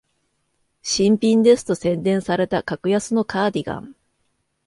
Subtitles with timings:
[0.81, 3.95] 新品ですと宣伝された格安のカーディガン